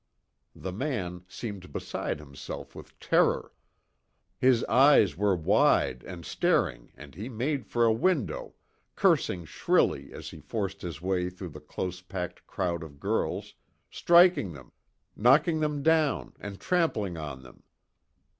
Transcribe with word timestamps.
The 0.55 0.71
man 0.71 1.25
seemed 1.27 1.71
beside 1.71 2.17
himself 2.17 2.73
with 2.73 2.99
terror. 2.99 3.51
His 4.39 4.63
eyes 4.63 5.15
were 5.15 5.35
wide 5.35 6.01
and 6.05 6.25
staring 6.25 6.91
and 6.97 7.13
he 7.13 7.29
made 7.29 7.67
for 7.67 7.85
a 7.85 7.93
window, 7.93 8.55
cursing 8.95 9.45
shrilly 9.45 10.11
as 10.11 10.31
he 10.31 10.39
forced 10.39 10.81
his 10.81 11.03
way 11.03 11.29
through 11.29 11.49
the 11.49 11.59
close 11.61 12.01
packed 12.01 12.47
crowd 12.47 12.81
of 12.81 12.99
girls, 12.99 13.53
striking 13.91 14.53
them, 14.53 14.71
knocking 15.15 15.59
them 15.59 15.83
down 15.83 16.33
and 16.39 16.59
trampling 16.59 17.15
on 17.15 17.43
them. 17.43 17.61